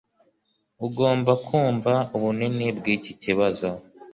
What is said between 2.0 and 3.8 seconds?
ubunini bwikibazo.